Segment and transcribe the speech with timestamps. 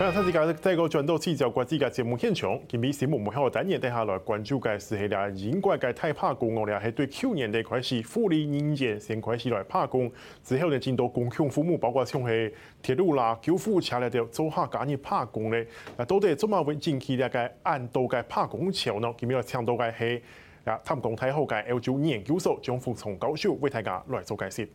[0.00, 10.10] 刚才自己在个转到记者关注嘅节目现场，今日节目幕后单元带下来关注嘅是系啦，英国嘅大罢工，我哋系对去年的开始，护理人员先开始来罢工，
[10.42, 12.50] 之后呢，进到公共服务，包括像系
[12.80, 15.66] 铁路啦、救护车咧，都做下加入罢工咧。
[15.98, 19.14] 啊，到底怎么会引起呢个按道嘅罢工潮呢？
[19.18, 20.22] 今日要请到嘅系
[20.64, 24.66] 啊，淡江大学嘅欧洲研究所张富聪教授为大家来做解释。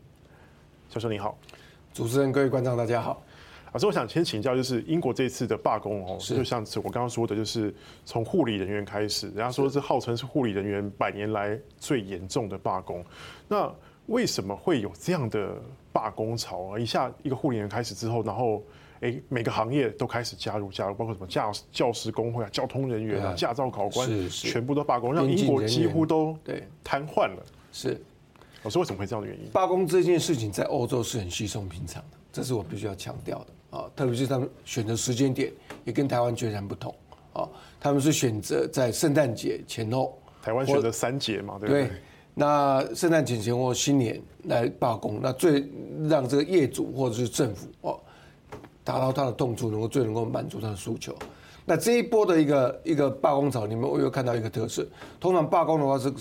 [0.87, 1.35] 教授你好，
[1.95, 3.24] 主持人、各位观众大家好。
[3.77, 7.73] 所以我想先请教，就是英国这次的罢工哦，就像是我刚刚说的，就是
[8.05, 13.03] 从护理人员开始，人家说是号称是护理人员百年来最严重的罢工。
[13.47, 13.73] 那
[14.07, 15.55] 为什么会有这样的
[15.91, 16.79] 罢工潮啊？
[16.79, 18.63] 一下一个护理人员开始之后，然后
[19.01, 27.43] 哎，每个行业都开始加入加入，包括什么教教师工会啊、交通人员啊、驾照考官，全部都罢工，让英国几乎都对瘫痪了。
[27.71, 27.99] 是，
[28.63, 29.49] 我说为什么会这样的原因？
[29.51, 33.47] 罢工这件事情在欧洲是很稀松平常的，这是我必须要强调的。
[33.75, 35.51] 啊，特别是他们选择时间点
[35.83, 36.95] 也跟台湾截然不同
[37.33, 37.45] 啊，
[37.77, 41.91] 他们是选择在圣诞节前后，台湾选择三节嘛，对不对？
[42.33, 45.69] 那圣诞节前后新年来罢工，那最
[46.07, 47.99] 让这个业主或者是政府哦，
[48.83, 51.13] 达到他的痛处，能够最能够满足他的诉求。
[51.65, 54.87] 那这一波的一个一个罢工潮，你们我有看到一个特色，
[55.19, 56.13] 通常罢工的话是。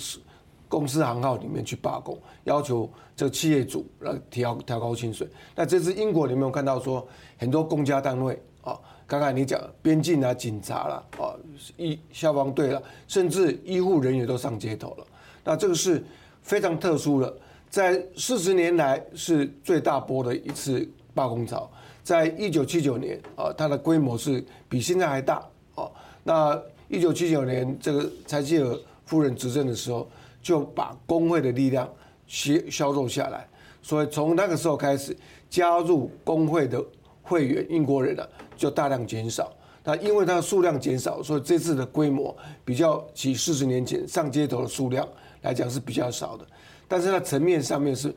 [0.69, 5.29] 公司行号里面去罢工，要求这个企业主来调调高薪水。
[5.55, 7.07] 那这次英国有没有看到说，
[7.39, 11.37] 很多公家单位啊，刚才你讲边境啊、警察啦、啊、
[11.77, 15.07] 医消防队了，甚至医护人员都上街头了。
[15.45, 16.03] 那这个是
[16.43, 17.33] 非常特殊的，
[17.71, 21.71] 在四十年来是最大波的一次罢工潮。
[22.03, 25.89] 在一九七九年啊，它的规模是比现在还大啊。
[26.25, 30.09] 那一九七九年这个柴契尔夫人执政的时候。
[30.45, 31.91] 就把工会的力量
[32.27, 33.49] 削削弱下来，
[33.81, 35.17] 所以从那个时候开始，
[35.49, 36.85] 加入工会的
[37.23, 38.23] 会员英国人呢
[38.55, 39.51] 就大量减少。
[39.83, 45.09] 那因为它的数量减少，所以这次的规模比较起四十年前上街头的数量
[45.41, 46.47] 来讲是比较少的。
[46.87, 48.15] 但是它层面上面是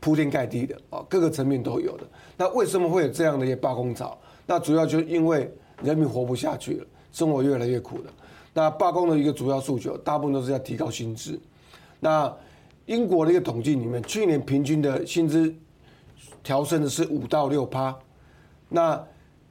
[0.00, 2.06] 铺天盖地的啊，各个层面都有的。
[2.36, 4.18] 那为什么会有这样的一些罢工潮？
[4.46, 5.50] 那主要就是因为
[5.82, 8.12] 人民活不下去了，生活越来越苦了。
[8.52, 11.40] 那罢工的一个主要诉求，大部分都是要提高薪资。
[12.00, 12.34] 那
[12.86, 15.54] 英国的一个统计里面，去年平均的薪资
[16.42, 17.96] 调升的是五到六趴。
[18.68, 19.00] 那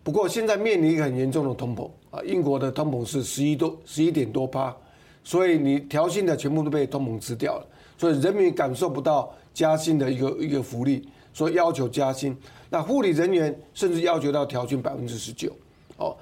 [0.03, 4.75] 不过现在面临一个很严重的通膨啊，英国的通膨是十一多十一点多趴，
[5.23, 7.65] 所以你调薪的全部都被通膨吃掉了，
[7.97, 12.35] 所以人民感受不到加薪的一个一个福利，所以要求加薪。
[12.69, 15.51] 那护理人员甚至要求到调薪百分之十九。
[15.97, 16.15] 哦，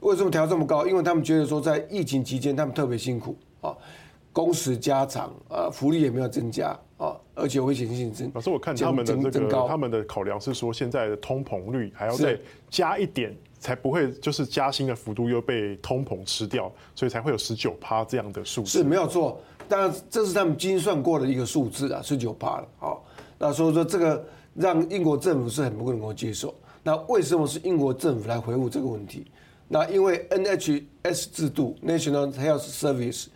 [0.00, 0.86] 为什么调这么高？
[0.86, 3.74] 因为他们觉得说在疫情期间他们特别辛苦啊。
[4.32, 8.30] 工时加长，呃，福利也没有增加，啊，而且危险性增。
[8.34, 12.38] 老师，我看他们的这个，他们的考量是说，现在的通膨率还要再
[12.70, 18.78] 加一点，才不会就是加薪的幅度又被通膨吃掉，所以才会有十九趴这样的数字。
[18.78, 19.38] 是没有错，
[19.68, 23.04] 当然这是他们精算过的一个数字啊，十九趴了，好，
[23.38, 26.54] 那所以说这个让英国政府是很不能够接受。
[26.82, 29.26] 那为什么是英国政府来回复这个问题？
[29.68, 33.26] 那因为 NHS 制度 （National Health Service）。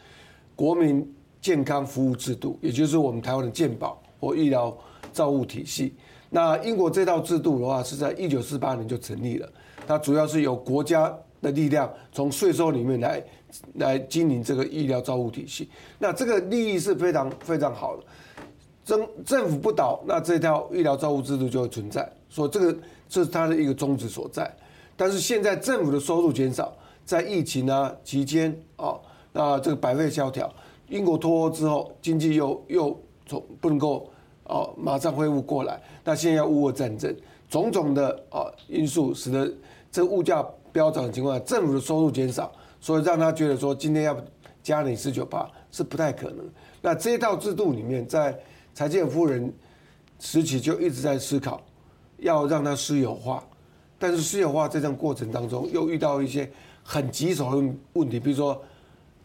[0.56, 1.06] 国民
[1.41, 4.77] 健康服务制度，也就是我们台湾的健保或医疗
[5.12, 5.94] 照护体系。
[6.31, 9.49] 那英国这套制度的话，是在一九四八年就成立了。
[9.87, 13.22] 它主要是由国家的力量从税收里面来
[13.75, 15.69] 来经营这个医疗照护体系。
[15.99, 18.03] 那这个利益是非常非常好的。
[18.84, 22.11] 政政府不倒，那这套医疗照护制度就会存在。
[22.28, 22.77] 所以这个
[23.09, 24.53] 这是它的一个宗旨所在。
[24.97, 26.75] 但是现在政府的收入减少，
[27.05, 28.99] 在疫情啊期间啊。
[29.38, 30.50] 那这个百废萧条，
[30.88, 34.10] 英国脱欧之后，经济又又从不能够
[34.44, 35.78] 哦马上恢复过来。
[36.02, 37.14] 那现在要乌俄战争，
[37.47, 39.52] 种种的啊因素，使得
[39.92, 40.42] 这个物价
[40.72, 44.16] 飙涨的情况下，政府的收入减少，所以让他觉得说今天要
[44.62, 46.38] 加你十九八是不太可能。
[46.80, 48.34] 那这一套制度里面，在
[48.74, 49.53] 柴契尔夫人
[50.18, 51.60] 时期就一直在思考，
[52.16, 53.44] 要让它私有化，
[53.98, 56.50] 但是私有化在这段过程当中，又遇到一些
[56.82, 58.59] 很棘手的问题，比如说。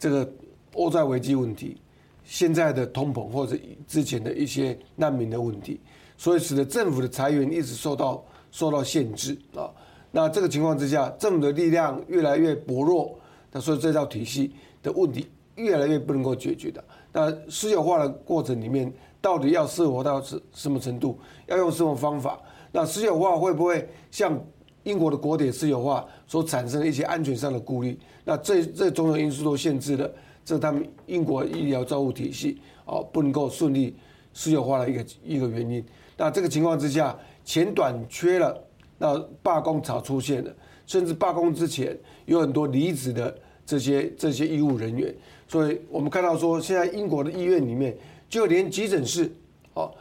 [0.02, 0.28] 这个
[0.74, 1.78] 欧债危机问题，
[2.26, 3.56] 现在的通膨或者
[3.88, 5.80] 之前的一些难民的问题，
[6.18, 9.70] 所以使得政府的财源一直受到受到限制啊。
[10.10, 13.16] 那这个情况之下，政府的力量越来越薄弱，
[13.52, 14.52] 那所以这套体系
[14.82, 16.84] 的问题越来越不能够解决的。
[17.14, 21.20] 那私有化的过程里面，到底要私有化到什什么程度？
[21.46, 22.40] 要用什么方法？
[22.72, 24.44] 那私有化会不会像？
[24.84, 30.12] 英国的国铁私有化所产生的一些安全上的顾虑，那这这种种因素都限制了
[30.44, 33.96] 这他们英国医疗照护体系哦不能够顺利
[34.34, 35.84] 私有化的一个一个原因。
[36.18, 38.56] 那这个情况之下，钱短缺了，
[38.98, 40.54] 那罢工潮出现了，
[40.86, 43.36] 甚至罢工之前有很多离职的
[43.66, 45.14] 这些这些医务人员。
[45.48, 47.98] 所以我们看到说，现在英国的医院里面，
[48.30, 49.32] 就连急诊室，
[49.74, 49.92] 哦，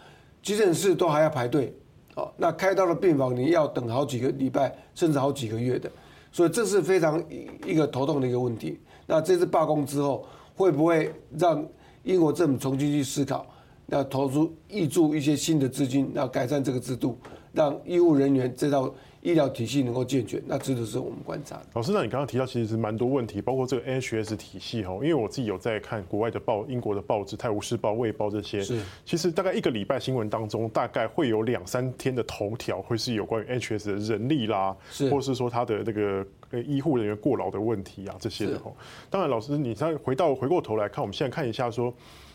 [0.43, 1.75] 急诊室都还要排队，
[2.17, 5.91] 哦，那开到了病房你要等好几个礼拜，甚至好几个月的，
[6.33, 7.23] 所以这是非常
[7.67, 8.79] 一个头痛的一个问题。
[9.07, 11.65] 那这次罢工之后，会不会让
[12.03, 13.47] 英国政府重新去思考，
[13.87, 17.17] 要投出挹注一些新的资金，要改善这个制度，
[17.53, 18.93] 让医务人员这道。
[19.23, 21.67] 医疗体系能够健全，那这都是我们观察的。
[21.75, 36.27] 老师，那你刚刚提到其实是蛮多问题，包括这个 NHS 体系哈，因为我自己有在看国外的报，英国的报纸《泰晤士报》、《卫报》这些，是其实大概一个礼拜新闻当中，大概会有两三天的头条会是有关于 NHS 的人力啦，是或是说他的那个
[36.67, 38.73] 医护人员过劳的问题啊这些的哈。
[39.11, 41.93] 当然，老师，你再回到回过头来看，我们现在看一下说，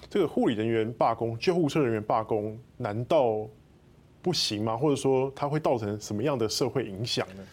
[0.08, 3.48] 这个护理人员罢工、救护车人员罢工，难道？
[4.26, 4.76] 不行吗？
[4.76, 7.44] 或者说它会造成什么样的社会影响呢？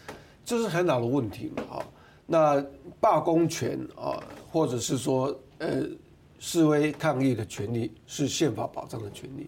[0.43, 1.85] 这是很老的问题嘛，哈。
[2.25, 2.65] 那
[2.99, 4.17] 罢工权啊，
[4.51, 5.83] 或者是说呃
[6.39, 9.47] 示威抗议的权利是宪法保障的权利，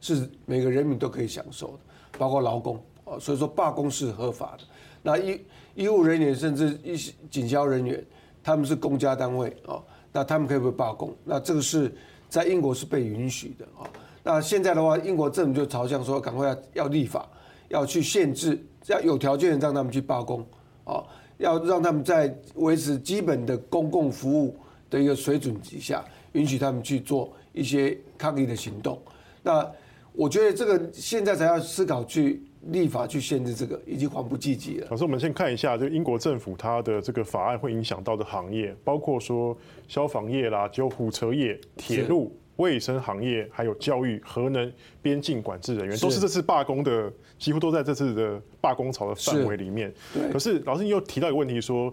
[0.00, 1.78] 是每个人民都可以享受的，
[2.18, 2.74] 包括劳工
[3.04, 3.16] 啊。
[3.20, 4.64] 所以说罢工是合法的。
[5.00, 5.40] 那医
[5.76, 8.04] 医务人员甚至一些警消人员，
[8.42, 9.80] 他们是公家单位啊，
[10.10, 11.14] 那他们可以不罢工？
[11.24, 11.94] 那这个是
[12.28, 13.88] 在英国是被允许的啊。
[14.26, 17.28] 那现在的话，英国政府就朝向说，赶快要要立法，
[17.68, 20.40] 要去限制，要有条件让他们去罢工，
[20.84, 21.04] 啊，
[21.36, 24.56] 要让他们在维持基本的公共服务
[24.88, 28.98] 的一个水准底下，允许他们去做一些抗议的行动。
[29.42, 29.70] 那
[30.14, 34.86] 我觉得这个现在才要思考去立法去限制这个，已经缓不济急了。
[34.90, 39.54] 老师，我们先看一下，就英国政府它的这个法案会影响到的行业，包括说
[39.86, 42.34] 消防业啦、救护车业、铁路。
[42.56, 44.72] 卫生行业、还有教育、核能、
[45.02, 49.92] 边境管制人员，都是这次罢工的，几乎都在这次的罢工潮的范围里面。
[50.32, 51.92] 可是老师，你又提到一个问题，说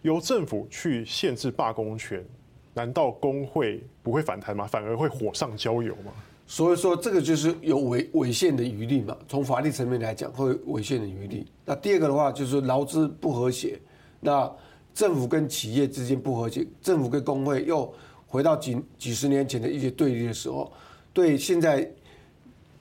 [0.00, 2.24] 由政府去限制罢工权，
[2.72, 4.66] 难道工会不会反弹吗？
[4.66, 6.12] 反而会火上浇油吗？
[6.46, 9.14] 所以说，这个就是有违违宪的余地嘛。
[9.28, 11.46] 从法律层面来讲，会违宪的余地。
[11.66, 13.78] 那第二个的话，就是劳资不和谐，
[14.20, 14.50] 那
[14.94, 17.92] 政府跟企业之间不和谐，政府跟工会又。
[18.28, 20.70] 回到几几十年前的一些对立的时候，
[21.14, 21.90] 对现在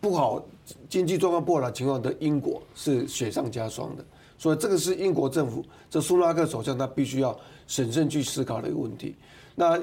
[0.02, 0.46] 不好
[0.90, 4.06] 经济状况不好的情况的英国是雪上加霜的，
[4.38, 9.16] 所以这个是英国政府这苏纳克首相他必须要审慎去思考的一个问题。
[9.56, 9.82] 那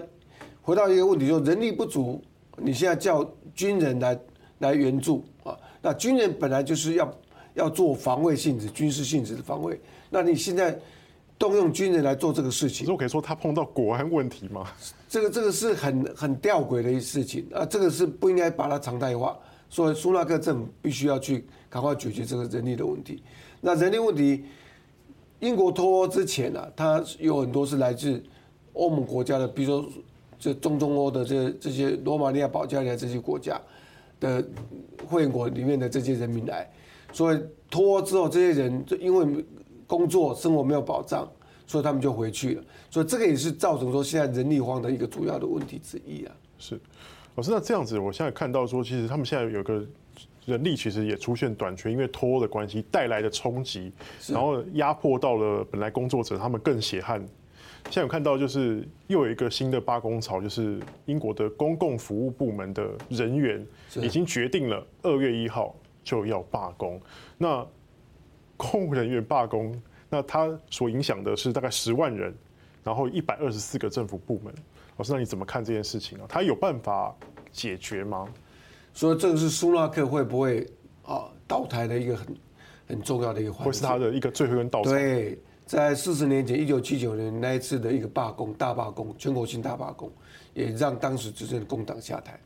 [0.60, 2.22] 回到一个问题，就人力不足，
[2.58, 4.20] 你现在叫军人来
[4.58, 5.58] 来援助啊？
[5.80, 7.14] 那军人本来就是要
[7.54, 10.78] 要做防卫性质、军事性质的防卫，那你现在。
[11.36, 14.66] 动用军人来做这个事情，我可以说他碰到国安问题吗？
[15.08, 19.36] 这个这个是很很吊诡的一事情啊，这个是不应该把它常态化。
[19.68, 23.22] 所以苏纳克政府必须要去赶快解决这个人力的问题。
[23.60, 24.44] 那人力问题，
[25.40, 28.22] 英国脱欧之前呢、啊，它有很多是来自
[28.74, 29.90] 欧盟国家的，比如说
[30.38, 33.60] 这中中欧的这这些罗马尼亚、保加利亚这些国家
[34.20, 34.46] 的
[35.08, 36.70] 会员国里面的这些人民来，
[37.12, 39.44] 所以脱欧之后，这些人就因为。
[39.96, 41.30] 工作生活没有保障，
[41.66, 42.64] 所以他们就回去了。
[42.90, 46.34] 所以这个也是造成说现在人力荒的一个主要的问题之一啊。
[46.58, 46.80] 是，
[47.36, 49.86] 老师，那这样子，我现在看到说，其实他们现在有个
[50.46, 53.92] 人力其实也出现短缺，因为脱欧的关系带来的冲击，
[54.28, 57.24] 然后压迫到了本来工作者，他们更血汗。
[57.90, 66.98] 现在有看到就是又有一个新的罢工潮，就是英国的公共服务部门的人员已经决定了二月一号就要罢工。
[67.36, 67.66] 那
[68.56, 72.34] 公务人员罢工，那他所影响的是大概十万人，
[72.82, 74.54] 然后一百二十四个政府部门。
[74.96, 76.24] 老师，那你怎么看这件事情啊？
[76.28, 77.14] 他有办法
[77.50, 78.28] 解决吗？
[78.92, 80.64] 所以这个是苏纳克会不会
[81.02, 82.36] 啊倒台的一个很
[82.86, 84.90] 很重要的一个环节，会是他的一个最后一根稻草。
[84.90, 90.12] 对，在四十年前，一九七九年那一次的一个罢工，大罢工，全国性大罢工，
[90.52, 92.38] 也让当时执政的工党下台。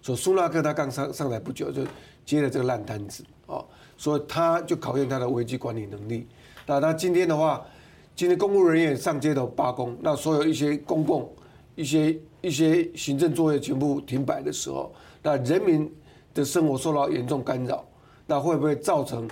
[0.00, 1.84] 所以苏纳克他刚上上台不久，就
[2.24, 3.64] 接了这个烂摊子啊。
[3.98, 6.26] 所以他就考验他的危机管理能力。
[6.64, 7.66] 那他今天的话，
[8.14, 11.30] 今天公务人员上街头罢工，那所有一些公共、
[11.74, 15.92] 一些一些行政作业全部停摆的时候，那人民
[16.32, 17.84] 的生活受到严重干扰，
[18.26, 19.28] 那会不会造成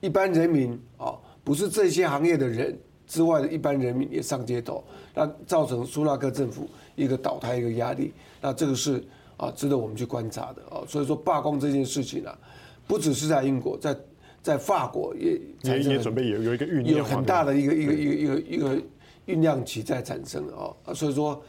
[0.00, 8.12] 一般人民啊，不是这些行业的人之外的一般人民也上街头，那造成苏纳克政府一个倒台一个压力？
[8.40, 9.02] 那这个是
[9.36, 10.84] 啊，值得我们去观察的啊。
[10.86, 12.38] 所以说罢工这件事情啊。
[12.86, 13.96] 不只是在英国，在
[14.42, 18.82] 在法国也也也准备有有一个酝酿，有很大的一个一个一个一个一个
[19.26, 21.42] 酝酿期在产生啊，所以说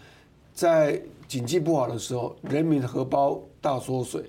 [0.54, 4.24] 在经济不好的时候，人民的荷包大缩水，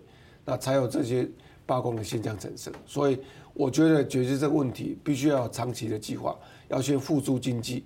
[0.45, 1.29] 那才有这些
[1.65, 2.73] 罢工的现象产生。
[2.87, 3.17] 所以
[3.55, 6.37] 我觉得解决这个问题，必须要长期的计划，
[6.69, 7.85] 要先复苏经济，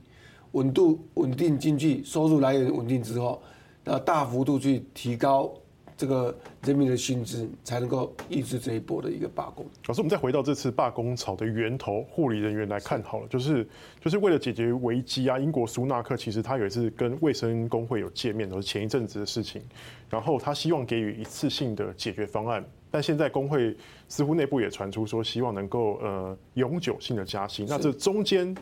[0.53, 3.43] 稳度稳定经济收入来源稳定之后，
[3.85, 5.53] 那大幅度去提高。
[6.01, 9.67] 这个人民的薪资才能够抑制这一波的一个罢工。
[9.87, 13.69] 老师，我们再回到这次罢工潮的源头——护理人员来看好了，就是
[14.01, 15.39] 就是为了解决危机啊。
[15.39, 19.61] 英国苏纳克其实他有一次跟卫生工会有见面，都是前一阵子的事情。
[20.09, 23.77] 然后他希望给予一次性的解决方案，但现在工会
[24.09, 27.67] 似乎内部也传出说，希望能够呃永久性的加薪。
[27.69, 28.57] 那这中间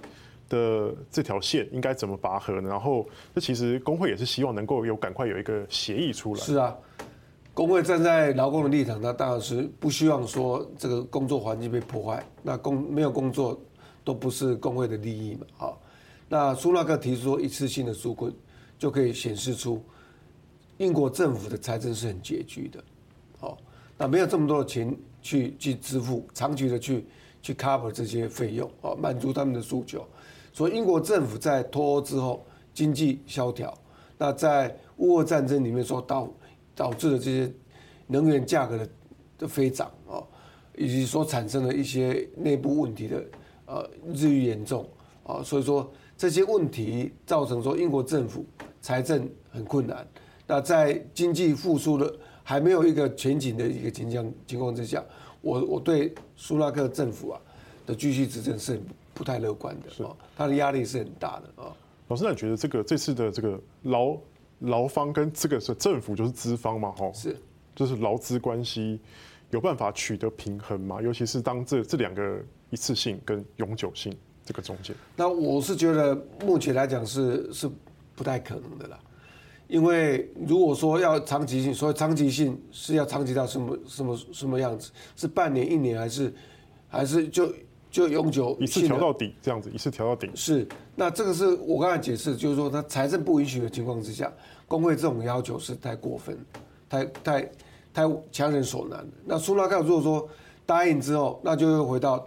[0.48, 2.68] 的这条线应该怎么拔河呢？
[2.68, 6.40] 然后这其实工会也是希望能够有赶快有一个协议出来。
[6.40, 6.76] 是啊。
[7.58, 12.24] 工会站在劳工的立场，他当然是不希望说这个工作环境被破坏。
[12.40, 13.60] 那工没有工作，
[14.04, 15.44] 都不是工会的利益嘛。
[15.56, 15.80] 好，
[16.28, 18.32] 那苏纳克提出一次性的纾困，
[18.78, 19.82] 就可以显示出
[20.76, 22.80] 英国政府的财政是很拮据的。
[23.40, 23.58] 好，
[23.96, 27.04] 那没有这么多的钱去去支付，长期的去
[27.42, 30.06] 去 cover 这些费用，啊，满足他们的诉求。
[30.52, 33.76] 所以英国政府在脱欧之后经济萧条，
[34.16, 36.30] 那在乌俄战争里面说到。
[36.78, 37.52] 导致了这些
[38.06, 38.88] 能源价格的
[39.36, 40.22] 的飞涨啊，
[40.76, 43.24] 以及所产生的一些内部问题的
[43.66, 44.88] 呃日益严重
[45.24, 48.46] 啊，所以说这些问题造成说英国政府
[48.80, 50.06] 财政很困难。
[50.46, 55.04] 那在经济复苏的还没有一个前景的一个情况情况之下，
[55.40, 57.40] 我我对苏纳克政府啊
[57.86, 58.82] 的继续执政是很
[59.12, 61.74] 不太乐观的啊，他的压力是很大的啊。
[62.06, 64.16] 老师，那你觉得这个这次的这个劳
[64.60, 67.36] 劳方跟这个是政府就是资方嘛，吼，是，
[67.74, 69.00] 就是劳资关系
[69.50, 71.00] 有办法取得平衡嘛？
[71.00, 77.70] 尤其是当这这两个一次性跟永久性这个中间，那我是觉得目前来讲是是
[78.14, 78.98] 不太可能的啦，
[79.68, 84.90] 因为如果说要长期性，所以长期性是要长期到什么什么什么样子？
[85.16, 86.34] 是半年、一年，还是
[86.88, 87.52] 还是就？
[87.90, 90.66] 就永久一次调到底这样子，一次调到底是。
[90.94, 94.30] 那这个是我刚才解释，就是说他财政不允许的情况之下，
[94.66, 96.38] 工会这种要求是太过分，
[96.88, 97.50] 太太
[97.94, 99.06] 太强人所难。
[99.24, 100.28] 那苏拉克如果说
[100.66, 102.26] 答应之后，那就会回到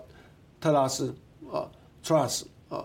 [0.60, 1.14] 特拉斯
[1.52, 1.70] 啊
[2.04, 2.84] ，Truss 啊，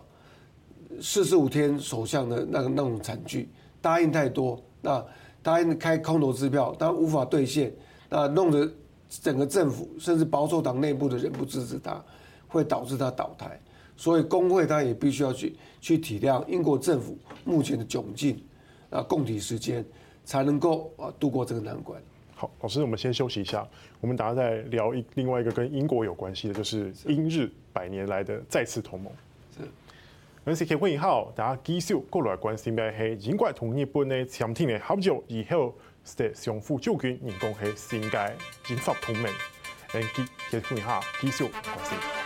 [1.01, 3.49] 四十五天首相的那个那种惨剧，
[3.81, 5.03] 答应太多，那
[5.43, 7.75] 答应开空头支票，但无法兑现，
[8.11, 8.71] 那弄得
[9.09, 12.05] 整个政府甚至保守党内部的人不支持他。
[12.57, 13.61] 会导致他倒台，
[13.97, 18.43] 所以工会他也必须要去去体谅英国政府目前的窘境，
[18.91, 19.85] 啊，共体时间，
[20.25, 22.01] 才能够啊度过这个难关。
[22.35, 23.67] 好，老师，我们先休息一下，
[24.01, 29.13] 我们等下再聊一另外一个跟英国有关系的，就是英日百年来的再次同盟。
[29.57, 29.63] 是
[30.99, 36.79] 号，大家继续过来关心的是英国同日本的签订的合作以后，是相互
[37.23, 38.37] 人工系新界
[38.69, 39.33] 英法同盟
[41.21, 42.26] 继续关心。